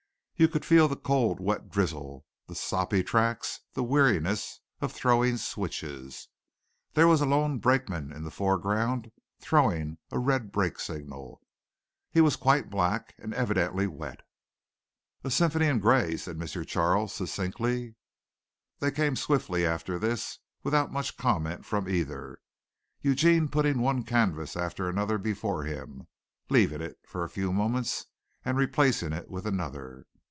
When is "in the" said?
8.11-8.31